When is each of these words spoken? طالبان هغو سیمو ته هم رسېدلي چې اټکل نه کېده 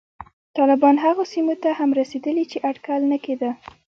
طالبان 0.57 0.95
هغو 1.05 1.23
سیمو 1.33 1.55
ته 1.63 1.69
هم 1.79 1.89
رسېدلي 1.99 2.43
چې 2.51 2.57
اټکل 2.69 3.01
نه 3.11 3.17
کېده 3.23 3.51